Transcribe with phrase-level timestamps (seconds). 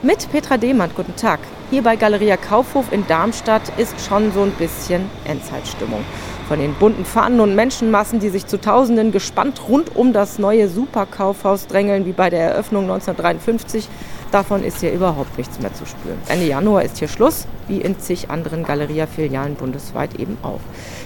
[0.00, 1.40] Mit Petra Demand, guten Tag.
[1.70, 6.04] Hier bei Galeria Kaufhof in Darmstadt ist schon so ein bisschen Endzeitstimmung.
[6.46, 10.68] Von den bunten Fahnen und Menschenmassen, die sich zu Tausenden gespannt rund um das neue
[10.68, 13.88] Superkaufhaus drängeln, wie bei der Eröffnung 1953,
[14.30, 16.18] davon ist hier überhaupt nichts mehr zu spüren.
[16.28, 20.60] Ende Januar ist hier Schluss, wie in zig anderen Galeria-Filialen bundesweit eben auch.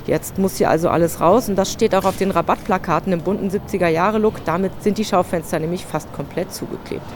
[0.06, 3.48] Jetzt muss hier also alles raus und das steht auch auf den Rabattplakaten im bunten
[3.48, 4.45] 70er-Jahre-Look.
[4.45, 7.06] Damit sind die Schaufenster nämlich fast komplett zugeklebt.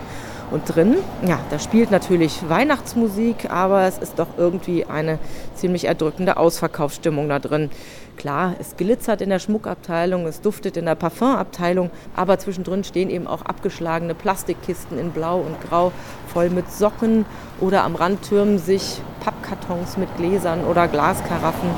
[0.51, 5.19] Und drin, ja, da spielt natürlich Weihnachtsmusik, aber es ist doch irgendwie eine
[5.55, 7.69] ziemlich erdrückende Ausverkaufsstimmung da drin.
[8.17, 13.27] Klar, es glitzert in der Schmuckabteilung, es duftet in der Parfumabteilung, aber zwischendrin stehen eben
[13.27, 15.91] auch abgeschlagene Plastikkisten in Blau und Grau
[16.29, 17.27] voll mit Socken
[17.61, 21.71] oder am Rand türmen sich Pappkartons mit Gläsern oder Glaskaraffen.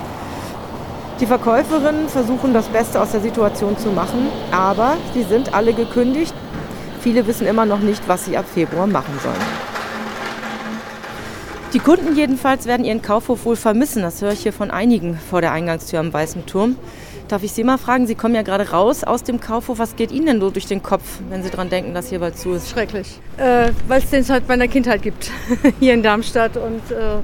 [1.20, 6.34] Die Verkäuferinnen versuchen das Beste aus der Situation zu machen, aber sie sind alle gekündigt
[7.00, 9.68] Viele wissen immer noch nicht, was sie ab Februar machen sollen.
[11.74, 14.02] Die Kunden jedenfalls werden ihren Kaufhof wohl vermissen.
[14.02, 16.76] Das höre ich hier von einigen vor der Eingangstür am Weißen Turm.
[17.28, 19.78] Darf ich Sie mal fragen, Sie kommen ja gerade raus aus dem Kaufhof.
[19.78, 22.38] Was geht Ihnen denn so durch den Kopf, wenn Sie daran denken, dass hier bald
[22.38, 22.70] zu ist?
[22.70, 25.30] Schrecklich, äh, weil es den seit meiner Kindheit gibt,
[25.78, 26.56] hier in Darmstadt.
[26.56, 27.18] Und äh,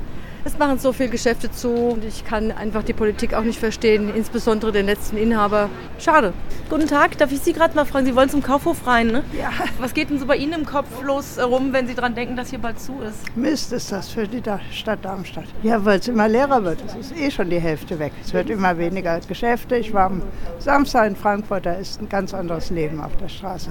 [0.45, 4.13] es machen so viele Geschäfte zu und ich kann einfach die Politik auch nicht verstehen,
[4.15, 5.71] insbesondere den letzten Inhaber.
[5.99, 6.35] Schade.
[6.69, 8.05] Guten Tag, darf ich Sie gerade mal fragen?
[8.05, 9.25] Sie wollen zum Kaufhof rein, ne?
[9.39, 9.51] Ja.
[9.79, 12.51] Was geht denn so bei Ihnen im Kopf los rum, wenn Sie daran denken, dass
[12.51, 13.37] hier bald zu ist?
[13.37, 15.45] Mist ist das für die Stadt Darmstadt.
[15.63, 16.79] Ja, weil es immer leerer wird.
[16.87, 18.13] Es ist eh schon die Hälfte weg.
[18.23, 19.77] Es wird immer weniger Geschäfte.
[19.77, 20.23] Ich war am
[20.59, 23.71] Samstag in Frankfurt, da ist ein ganz anderes Leben auf der Straße.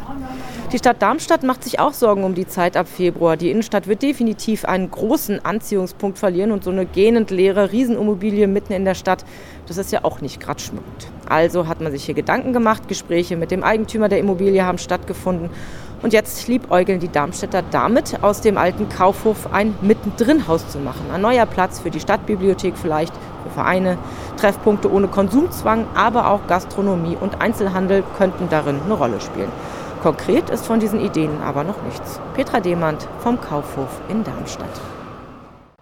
[0.71, 3.37] Die Stadt Darmstadt macht sich auch Sorgen um die Zeit ab Februar.
[3.37, 8.85] Die Innenstadt wird definitiv einen großen Anziehungspunkt verlieren so eine gähnend leere Riesenimmobilie mitten in
[8.85, 9.25] der Stadt,
[9.67, 11.07] das ist ja auch nicht gerade schmückend.
[11.27, 15.49] Also hat man sich hier Gedanken gemacht, Gespräche mit dem Eigentümer der Immobilie haben stattgefunden
[16.03, 21.05] und jetzt liebäugeln die Darmstädter damit, aus dem alten Kaufhof ein Mittendrin-Haus zu machen.
[21.13, 23.97] Ein neuer Platz für die Stadtbibliothek vielleicht, für Vereine,
[24.37, 29.51] Treffpunkte ohne Konsumzwang, aber auch Gastronomie und Einzelhandel könnten darin eine Rolle spielen.
[30.01, 32.19] Konkret ist von diesen Ideen aber noch nichts.
[32.33, 35.02] Petra Demand vom Kaufhof in Darmstadt.